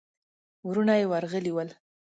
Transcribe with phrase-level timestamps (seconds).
[0.67, 1.69] وروڼه يې ورغلي ول.